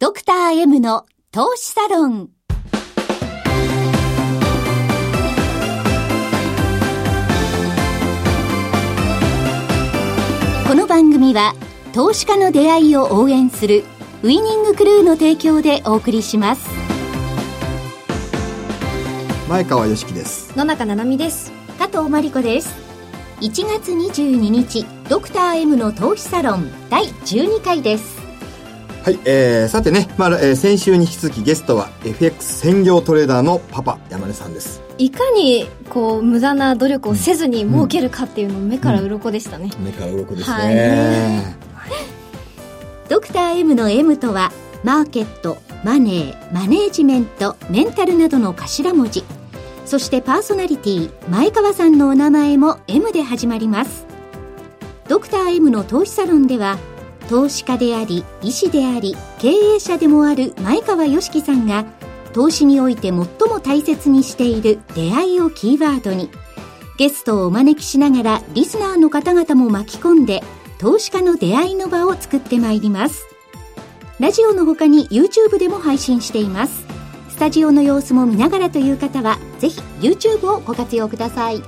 [0.00, 2.28] ドクター M の投資サロン。
[10.68, 11.52] この番組は
[11.92, 13.82] 投資家の出会いを応援する
[14.22, 16.64] ウイニングクルーの提供でお送りします。
[19.48, 20.56] 前川良樹です。
[20.56, 21.50] 野中七海です。
[21.76, 22.72] 加藤真理子です。
[23.40, 28.17] 1月22日ドクター M の投資サロン第12回です
[29.04, 34.82] はい、えー、さてね、まあえー、先週に引き続きゲストは FX 専業トレーダーのパパ山根さんです。
[34.98, 41.92] いかにこう無駄な努力をせずに儲けるかっていうの目から鱗でしたね、うん、目から鱗ですね、はい、
[43.08, 44.50] ドクター M の M とは
[44.82, 49.24] マーケットマネーマネージメントメンタルなどの頭文字。
[49.86, 54.06] そしてパーソナリティ前川さんのお名前も M で始まります。
[55.08, 56.76] ドクター M の投資サロンでは
[57.28, 61.84] 投資家であり医師であり経営者でもある前川良樹さんが
[62.32, 63.26] 投資において最も
[63.62, 66.30] 大切にしている出会いをキーワードに
[66.96, 70.42] ゲストをお招きしながらリスナーの方々も巻き込んで
[70.78, 73.26] 投資家の出会いの場を作ってまいります。
[74.18, 76.86] ラジオの他に YouTube でも配信しています。
[77.28, 81.62] スタジオの様子も見ながらという方はぜひ YouTube をご活用ください。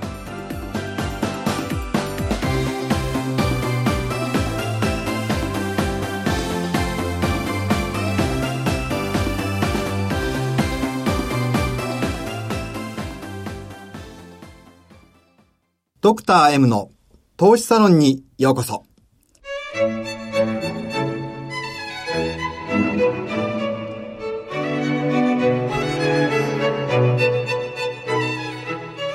[16.11, 16.91] ドクター M の
[17.37, 18.83] 投資サロンにようこそ。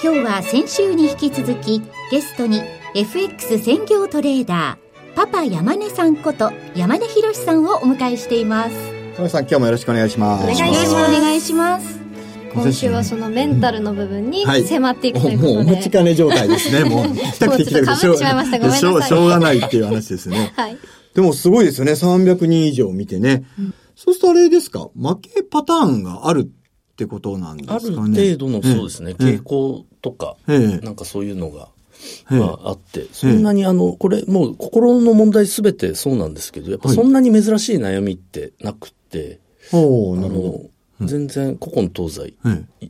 [0.02, 2.62] 今日は先週に引き続きゲストに
[2.94, 8.74] FX 専業トレーダーパパ山根さんこと山根博さんをお迎えしています。
[9.16, 10.44] 山根さん今日もよろしくお願いします。
[10.44, 10.94] お願いします。
[10.94, 12.05] お願いします
[12.62, 16.88] 今週はそのメンタルの部分に迫っていくということで、はい、もうお待ちかね状態ですね。
[16.88, 17.50] もう 来た。
[17.50, 18.16] くて来たくてしょう
[19.02, 20.76] しょうがないっていう話ですね、 はい、
[21.14, 21.92] でもすごいですよね。
[21.92, 24.90] 300人以上見てね、うん、そうするとあれですか？
[24.94, 27.80] 負けパターンがあるってことなんですかね？
[27.80, 31.68] ある程度のそうですね、傾向とか、なんかそういうのが、
[32.30, 39.40] まあ、あって、そんなにあの、これもう心の問題すべてそうなんですけど、やっぱそんなに珍しい悩みってなくて、
[39.72, 40.60] はい、あの、
[41.00, 42.34] 全然古今東西、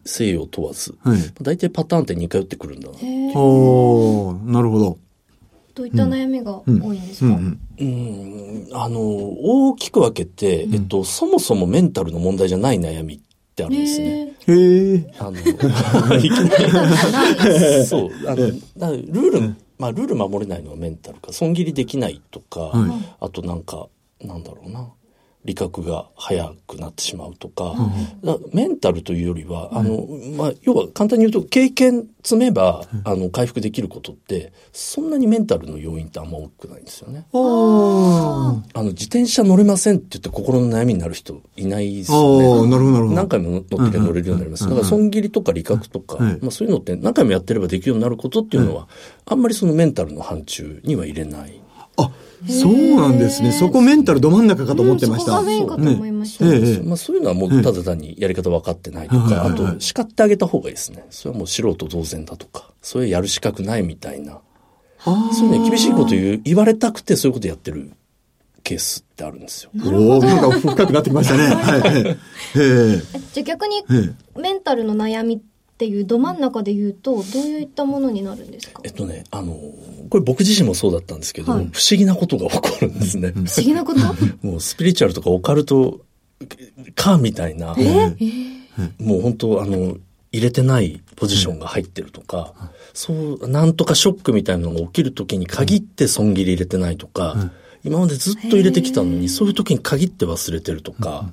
[0.04, 0.96] 西洋問わず、
[1.42, 2.94] 大体パターンって似通ってくるんだな。
[3.40, 4.98] おなるほど。
[5.76, 13.20] どういった悩みが多いんですか、うん、うん、あの、大きく分けて、えっと、そもそもメンタルの問題じゃない悩みっ
[13.54, 14.32] てあるんですね。
[14.46, 15.14] へえ。
[15.18, 15.38] あの、
[16.16, 17.84] いきなり。
[17.84, 18.10] そう。
[18.26, 22.90] あの、ルール、まあ、ルール守れないのはメンタルか、損切りできないとか、はい、
[23.20, 23.88] あとなんか、
[24.22, 24.88] なんだろうな。
[25.46, 27.74] 理覚が早くなってしまうとか、
[28.22, 37.26] うん、メンタルというよりは、あの、まあ、要は簡単に言うと、経験積めば、あの、回復できることって、そんなにメンタルの要因ってあんま多くないんですよね。
[37.32, 42.68] あの、自転車乗れませんって言って心の悩みになる人いないですよね。
[42.68, 43.14] なるほど、なるほど。
[43.14, 44.64] 何回も乗って乗れるようになります。
[44.64, 48.88] だから、損切りとか理覚とか、まあそういうのって何回もやってればできるようになることっていうのは、
[49.24, 51.60] あんまりそのメンタルの範疇には入れない。
[52.44, 53.52] あ、そうなんですね。
[53.52, 55.38] そこメンタルど真ん中かと思ってました。
[55.38, 56.44] うん、そこがメインかと思いました。
[56.44, 61.06] ね、まあそういうのはもうただ単にやり方分かってないとか、あと叱ってあげた方がいいですね。
[61.10, 64.40] それはもう素人同然だとか、それやる資格ないみたいな。
[65.04, 65.12] そ
[65.44, 67.92] ういうね、厳しいこと言う、言われたくてそういうことやってる
[68.64, 69.70] ケースってあるんですよ。
[69.84, 71.54] おおなんか深くなってきましたね。
[71.54, 71.82] はい。
[73.32, 73.84] じゃあ逆に
[74.36, 78.80] メンタルの悩みっていうど真ん中で言うと、どういったものになるんですか？
[78.84, 79.52] えっとね、あの、
[80.08, 83.32] これ僕自身もそうだったんですけど、はい、不思議なことが起こるんですね。
[83.32, 84.00] 不思議なこと？
[84.46, 86.00] もうスピリチュアルとかオカルト
[86.94, 87.74] かみたいな、
[88.98, 89.96] もう本当あの、
[90.32, 92.54] 入れてないポジションが入ってるとか、
[92.92, 97.50] そう、なんとかショックみたいなのが起きるときに限って損切り入れてないとか、
[97.84, 101.30] 今までずっと入れてきたのに、そういう時に限って忘れてるとか、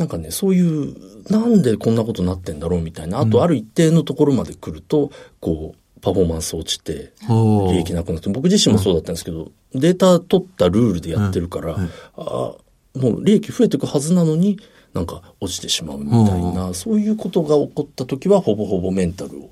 [0.00, 0.96] なんかね、そういう、
[1.30, 5.10] なんでこんなことになってんだろうみたいな、あとある一定のところまで来ると、
[5.40, 11.76] こう、パフォーマンス落ちて、利益なくなって、僕自身もそうだったんですけど、データ取ったルールでやってるから、
[12.16, 12.54] あ
[12.94, 14.58] もう利益増えていくはずなのに、
[14.94, 19.50] なんか落ちてしまうみたいな、そういうことが起こった時は、ほぼほぼメンタルを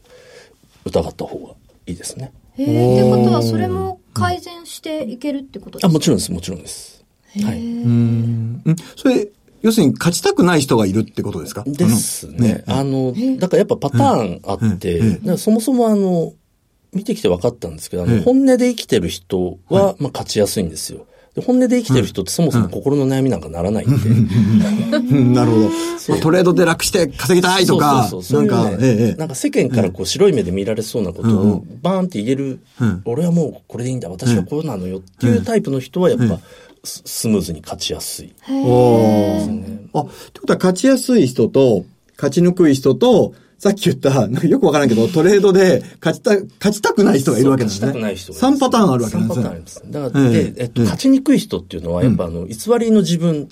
[0.86, 1.52] 疑った方が
[1.86, 2.32] いいですね。
[2.56, 7.04] へえ、ってことはそれも改善していけるってことですか、あ、もちろんです、もちろんです。
[7.44, 7.58] はい。
[7.58, 8.62] うん。
[8.96, 9.28] それ、
[9.62, 11.64] 要するに勝ちたくない人がいるってことですか？
[11.66, 12.64] ですね。
[12.66, 16.32] あの、だからやっぱパターンあって、そもそもあの、
[16.92, 21.06] 見てきて分かったんですけど、あの本音で生きてる人は、まあ勝ちやすいんですよ。
[21.46, 24.08] 本音で生きてる人ってそもそも心の悩みなんかならないんで。
[24.08, 25.32] うん。
[25.34, 25.68] なるほど。
[25.68, 33.02] まあトレードで楽して稼ぎたいとか、そうそうそうなんか、なんか世間からこう白い目で見られそうなことをバーンって言える、うん。
[33.04, 36.40] 俺はもうこれでいいんだ、私はこうなのよっていうタイプの人はやっぱ
[36.84, 38.32] ススムーズに勝ちやすい。
[38.48, 39.88] おー。
[39.94, 41.84] あ、ってことは勝ちやすい人と、
[42.16, 47.88] 勝ちにくい人と、さっき言った、なんかよくわからんけど、トレードで勝ちた、勝ちたくない人がいるわけですね。
[47.88, 49.42] 勝ちたくない人がいます3パターンあるわけなん3ですね。
[49.42, 49.82] パターンあります。
[49.90, 53.48] だから、で、えっと、ええ勝ちにくい人っていうのは、やっぱあの、偽りの自分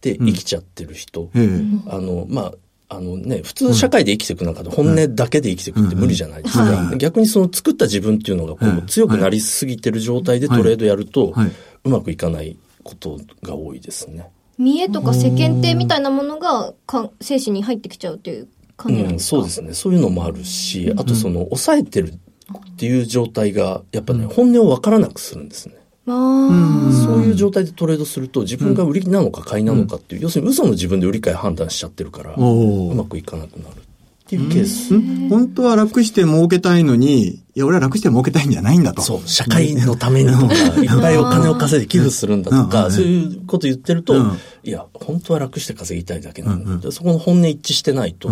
[0.00, 1.30] で生きちゃってる人。
[1.34, 1.60] ええ
[1.90, 2.52] あの、ま
[2.88, 6.64] あ、あのね、普通社会で生きていく中で本音だけで生きていくって無理じゃないですか。
[6.64, 6.98] はい。
[6.98, 8.78] 逆にその作った自分っていうのがこはい。
[8.78, 11.52] う強くなりすぎてる状態でトレードやるとはいはい
[11.84, 14.30] うまくいかないことが多いですね。
[14.58, 19.74] 見栄とか世間体みたいなものがか精神に入ってきちゃうっていう感じなんうん、ですか、そうですね。
[19.74, 25.74] そういうのもあるし、あとその、抑えてるっていう状態が、やっぱね、本音をわからなくするんですね。
[26.06, 33.80] あそういう状態でトレードすると、自分が売りなのか買いなのかっていう、要するに嘘の自分で売り買い判断しちゃってるから、うまくいかなくなるっ
[34.26, 34.94] ていうケース。
[34.94, 39.02] ん本当は楽して儲けたいのに、いや、俺は楽して儲けたいんじゃないんだと。
[39.02, 42.68] そう、社会のためにとか、いっぱいお金を稼いで寄付するんだとうん。
[42.68, 46.90] か、そういうこと言ってるとうん、いや、本当は楽して稼ぎたいだけなんだ。
[46.90, 48.28] そこの本音一致してないと、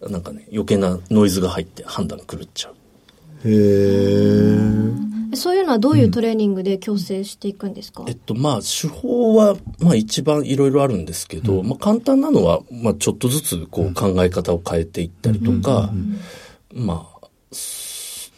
[0.00, 3.48] なんかね、余計なノイズが入って判断狂っちゃう。
[3.48, 5.16] へー。
[5.32, 15.92] あそういうのはどういうトレーニングで矯正していくんですか、えっと、まあ、手法は、まあ、一番いろいろあるんですけど、まあ、簡単なのは、まあ、ちょっとずつ、こう、考え方を変えていったりとか、
[16.72, 17.95] まあ、す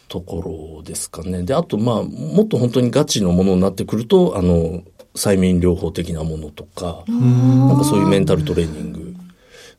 [0.09, 1.43] ところですかね。
[1.43, 4.83] で、あと、まあ、もっと本当にガチのものになってくると、あの、
[5.15, 9.13] 催眠療法的なものとか、なんかそういうメンタルトレーニング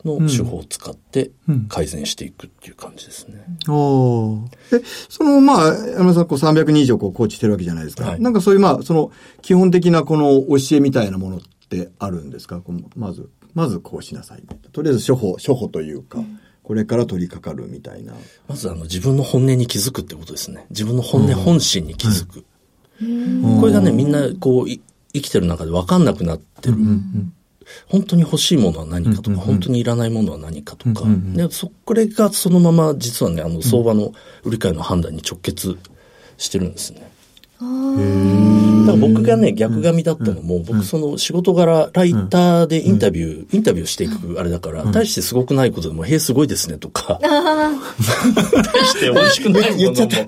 [0.05, 1.31] の手法を使って
[1.69, 3.45] 改善していくっていう感じですね。
[3.69, 8.05] おーで、その、まあ、山田さん、こう300人以上こうコーチしてるわけじゃないですか。
[8.07, 9.13] はいなんかそういう、まあ、その、
[9.43, 12.61] 基本的なこの教えみたいなものってあるんですか？
[12.61, 14.43] このまず、まずこうしなさい。
[14.73, 16.19] とりあえず処方、処方というか、
[16.71, 18.13] これから取り掛かるみたいな。
[18.47, 20.67] まず、あの、自分の本音に気づくってことですね。
[20.71, 22.45] 自分の本音、本心に気づく。
[23.61, 24.81] これがね、みんな、こう、い
[25.13, 26.77] 生きてる中で分かんなくなってる。
[27.89, 31.03] 本当に欲しいものは何かとか、本当にいらないものは何かとか。
[31.35, 34.13] で、そ、これがそのまま、実はね、あの、相場の
[34.45, 35.77] 売り買いの判断に直結
[36.39, 37.11] してるんですね。
[38.81, 50.27] だから僕がね、逆髪だったのも、僕その仕事柄、ライターでインタビュー、インタビューしていくあれだから、大してすごくないことでも、へえ、すごいですねとか、大して美味しくないものも、例え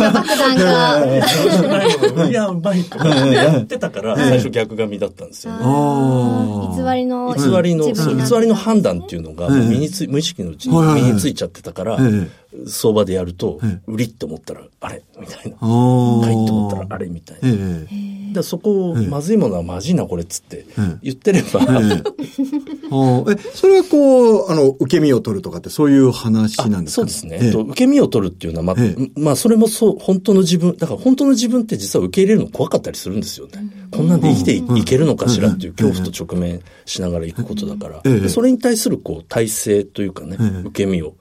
[0.00, 1.06] ば爆弾が。
[1.06, 5.58] 美味しくないもの、いや、うまいとかやってたから、最初逆髪だったんですよね。
[5.62, 7.34] あ偽りの。
[7.34, 7.94] 偽りの、偽
[8.40, 12.28] りの判断っていうのが、ええ身につい、無意識のうちに身についちゃってたからえ、
[12.66, 15.02] 相場でやるとえ、売りって思ったら、あれ？
[15.20, 15.56] みたいな。
[15.60, 16.20] あ。
[16.24, 17.08] 買いって思ったら、あれ？
[17.08, 17.48] みたいな。
[17.48, 17.86] え
[18.32, 22.02] だそこを、まずいものはまずいな、これっつってえ、言ってれば、え
[23.54, 26.96] それはこう、あの、受け身を取るとかってそういう話なんですか？
[26.96, 27.38] そうですね。
[27.42, 28.76] えと、受け身を取るっていうのは、ま
[29.16, 33.52] まあ、それもそう、本当の自分、だから本当の自分って実は受け入れるの怖かったりするんですよね。
[33.90, 40.60] こんなんで生きてい,、けるのかしらっていう恐怖と直面しながら行くことだから、それに対する、こう、体制というかね、ええ。
[40.68, 41.14] 受け身を、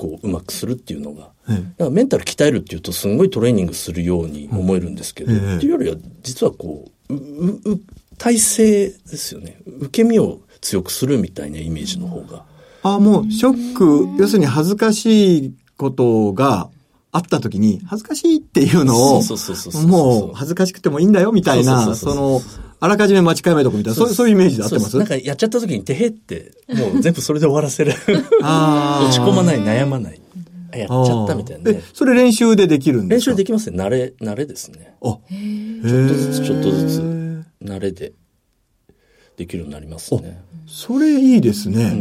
[0.00, 7.80] こう、うまくするっていうのが、ええだからメンタル鍛えるっていうと、すんごいトレーニングするように思えるんですけど、ええっていうよりは、実はこう、う、う、う
[8.16, 9.58] 体制ですよね。
[9.66, 12.44] 受け身を強くするみたいなイメージの方が。
[12.82, 16.70] あ、もう、ショック、要するに恥ずかしいことが
[17.12, 19.22] あった時に、恥ずかしいっていうのを
[19.86, 22.40] もう、恥ずかしくてもいいんだよ、みたいな、その、
[22.78, 24.28] あらかじめ待ち構えとくみたいな、そういう、そう。
[24.28, 24.96] いうイメージで合ってます？
[24.96, 27.92] なんかやっちゃった時に、てへって、もう全部それで終わらせる。
[28.08, 30.20] 落ち込まない、悩まない。
[30.72, 31.72] あやっちゃったみたいな。
[31.72, 33.32] ねえ。、それ練習でできるんで練すか？
[33.32, 33.76] 習できますね。
[33.76, 34.94] 慣れ、慣れですね。
[35.02, 38.12] あ、ちちょっとずつ、ちょっとずつ、慣れで
[39.40, 40.44] できるようになりますね。
[40.66, 41.90] それいいですね。
[41.90, 41.96] ん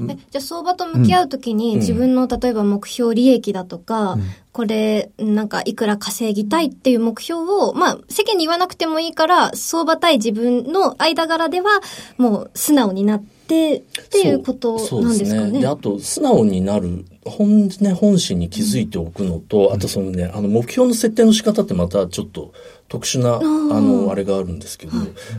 [0.00, 4.16] うんえじゃあ相場と向き合うときに自分の例えば目標利益だとか、
[4.52, 11.80] これなんかいくら稼ぎたいっていう目標を、まあ世間に言わなくてもいいから相場対自分の間柄では
[12.16, 15.60] もう素直になってっていうことそうなんですかね。
[15.60, 22.52] であと、素直になる、本音、本心に気づいておくのと、あとそのね、あの、目標の設定の仕方ってまたちょっと
[22.90, 23.40] 特殊な、あ
[23.80, 24.92] の、あれがあるんですけど、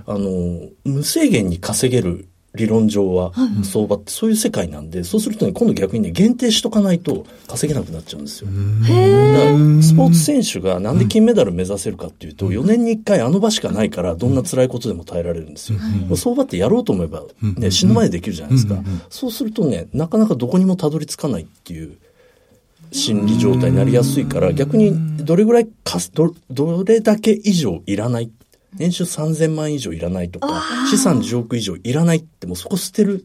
[0.08, 8.50] あの、無制限に稼げる理論上は、相場ってそういう世界なんで、そうするとね、今度逆にね、限定しとかないと稼げなくなっちゃうんですよ。
[9.82, 15.80] スポーツ選手がなんで金メダル目指せるかっていうと、4年に1回あの場しかないから、どんな辛いことでも耐えられるんですよ。
[16.16, 17.24] 相場ってやろうと思えば、
[17.58, 18.82] ね、死ぬまでできるじゃないですか。
[19.10, 21.98] そうするとね、なかなかどこにもたどり着かないっていう
[22.92, 28.32] 心理状態になりやすいから、逆にどれぐらいかす、ど、どれだけ以上いらない？
[28.78, 33.24] 年収3000万以上いらないとか、資産10億以上いらないってもうそこ捨てる。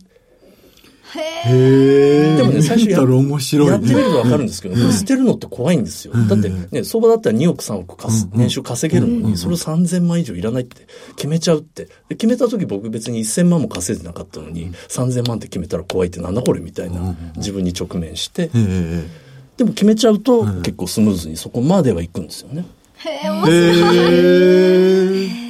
[1.14, 2.36] へえ。
[2.36, 6.12] でもね、最初や面白い、ね、やってみるとわかるんですけど、ね、捨てるのって怖いんですよ。
[6.14, 11.88] だってね、相場だったら2億3億かす、年収稼げるのに、それを3000万以上いらないって決めちゃうって。
[12.08, 17.14] 決めた時僕別に1000万も稼いでなかったのに、3000万って決めたら怖いってなんだこれみたいな。
[17.36, 18.50] 自分に直面して、
[19.56, 22.66] でも決めちゃうと結構スムーズにそこまではいくんですよね。
[22.96, 23.52] へえ、面白
[25.32, 25.46] い。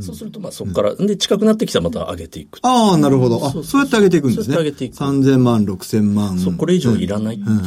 [0.00, 2.60] そうすると、まあそこから、で、近くなってきたらまた上げていく。
[2.62, 3.44] ああ、なるほど。
[3.44, 4.54] あそうやって上げていくんですね。
[4.54, 4.96] そうやって上げていく。
[4.96, 6.38] 3000万、6000万。
[6.38, 7.58] そう、これ以上いらないっていう。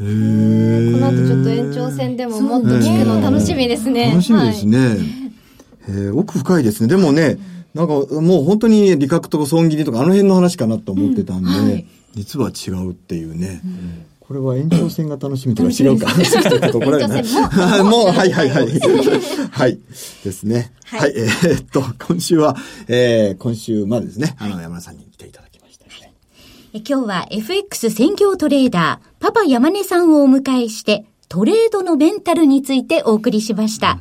[0.00, 0.92] へえ。
[0.92, 4.10] この後ちょっと延長戦でももっと聞くの楽しみですね。
[4.10, 4.96] 楽しみですね。
[5.88, 6.88] へえ、奥深いですね。
[6.88, 7.38] でもね、
[7.74, 11.86] なんかもう本当に利確とか損切りとかあの辺の話かなと思ってたんで、
[12.18, 13.62] 実は違うっていうね。
[14.18, 16.06] これは延長戦が楽しみとか違うか。
[16.76, 17.22] 怒られない。
[17.84, 18.68] もう、はいはいはい。
[19.50, 19.78] はい。
[20.24, 20.72] ですね。
[20.84, 21.12] はい。
[21.14, 22.56] えー、っと、今週は、
[22.88, 26.12] えー、今週までですね、あの、山田さんに来ていただきました、ね。
[26.74, 33.98] 今日は FX 専業トレーダー、パパ山根さんをお迎えして、トレードのメンタルについてお送りしました。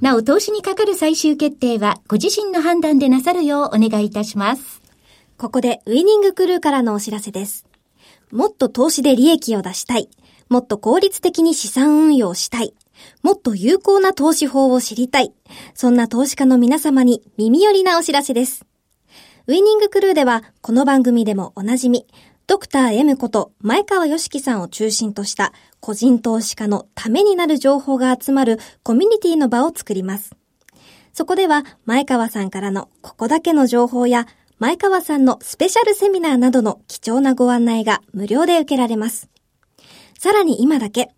[0.00, 4.85] なお、投資にかかる最終決定は、ご自身の判断でなさるようお願いいたします。
[5.38, 7.66] ここで、ウィニングクルーからのお知らせです。
[8.32, 10.08] もっと投資で利益を出したい。
[10.48, 12.72] もっと効率的に資産運用したい。
[13.22, 15.34] もっと有効な投資法を知りたい。
[15.74, 18.64] そんな投資家の皆様に耳寄りなお知らせです。
[19.46, 22.06] ウィニングクルーでは、この番組でもおなじみ、
[22.46, 30.34] ドクター M こと前川良樹さんを中心とした個人投資家のためになる情報が集まるコミュニティの場を作ります。
[31.12, 34.26] そこでは前川さんからのここだけの情報や
[34.58, 39.28] 前川さんのスペシャルセミナーなどの貴重なご案内が無料で受けられます。
[40.18, 41.10] さらに今だけ、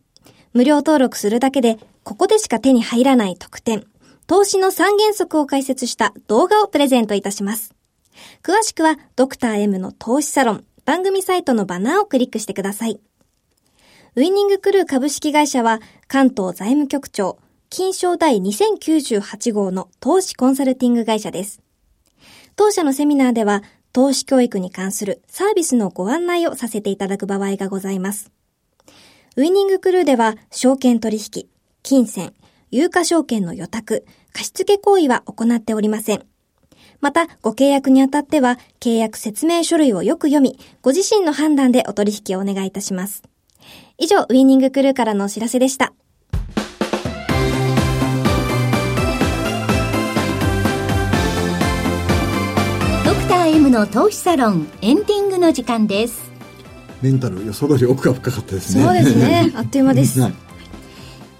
[0.52, 3.86] 無料登録するだけで、ここでしか手に入らない特典、
[4.26, 7.76] 投資の三原則を解説した動画をプレゼントいたします。
[8.42, 12.98] 詳しくは、ドクター M の投資サロン、番組サイトのバナーをクリックしてください。
[14.16, 15.78] ウィニングクルー株式会社は、
[16.08, 17.38] 関東財務局長、
[17.70, 21.60] 金賞第2098号の投資コンサルティング会社です。
[22.58, 23.62] 当社のセミナーでは、
[23.92, 28.32] 投資教育に関するサービスのご案内をさせていただく場合がございます。
[29.36, 31.46] ウィニングクルーでは、証券取引、
[31.84, 32.34] 金銭、
[32.72, 36.26] 有価証券の予託、貸付行為は行っておりません。
[37.00, 43.22] また、ご契約にあたっては、契約説明書類をよく読み、ご自身の判断でお取引をお願いいたします。
[43.98, 45.92] 以上、ウィーニングクルーからのお知らせでした。
[53.68, 56.30] ムの投資サロンエンディングの時間です。
[57.02, 58.82] メンタル予想通り奥が深かったですね。
[58.82, 59.52] そうですね。
[59.54, 60.34] あっという間です、はい、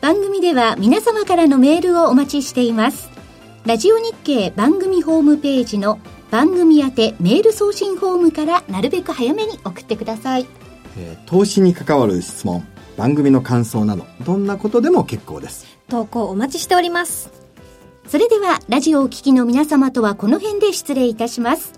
[0.01, 3.11] 番組では皆様からのメールをお待ちしています。
[3.65, 5.99] ラジオ日経番組ホームページの
[6.31, 10.47] 番組宛てメール送信フォームからなるべく早めに送ってください、
[10.99, 12.67] えー、投資に関わる質問
[12.97, 15.67] 番組の感想などどんなことでも結構です。
[15.89, 17.31] 投稿お待ちしております。
[18.07, 21.78] それではラジオをお聞きの皆様とはこの辺で失礼いたします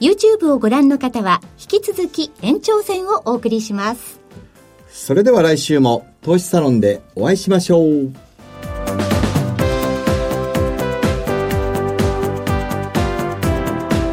[0.00, 4.18] YouTube をご覧の方は引き続き延長戦をお送りします。
[4.88, 8.12] それでは来週も投資サロンでお会いしましょう。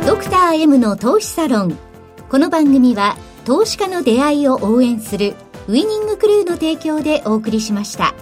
[0.06, 1.78] ドクター M の投資サロン。
[2.30, 3.16] この番組は
[3.46, 5.36] 投資家の出会いを応援する
[5.70, 8.14] ウィニングクルーの提供でお送りしました。